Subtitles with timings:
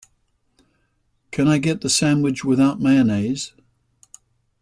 [1.29, 3.53] Can I get the sandwich without mayonnaise?